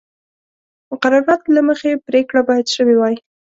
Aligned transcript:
مقرراتو 0.89 1.53
له 1.55 1.61
مخې 1.69 2.01
پرېکړه 2.07 2.41
باید 2.49 2.65
شوې 2.75 2.95
وای. 2.97 3.15